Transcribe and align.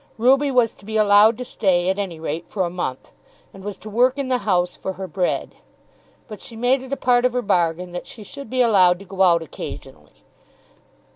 Ruby 0.17 0.49
was 0.49 0.73
to 0.73 0.83
be 0.83 0.97
allowed 0.97 1.37
to 1.37 1.45
stay 1.45 1.87
at 1.87 1.99
any 1.99 2.19
rate 2.19 2.49
for 2.49 2.63
a 2.63 2.71
month, 2.71 3.11
and 3.53 3.63
was 3.63 3.77
to 3.77 3.87
work 3.87 4.17
in 4.17 4.29
the 4.29 4.39
house 4.49 4.75
for 4.75 4.93
her 4.93 5.07
bread. 5.07 5.53
But 6.27 6.39
she 6.41 6.55
made 6.55 6.81
it 6.81 6.91
a 6.91 6.97
part 6.97 7.23
of 7.23 7.33
her 7.33 7.43
bargain 7.43 7.91
that 7.91 8.07
she 8.07 8.23
should 8.23 8.49
be 8.49 8.63
allowed 8.63 8.97
to 8.97 9.05
go 9.05 9.21
out 9.21 9.43
occasionally. 9.43 10.23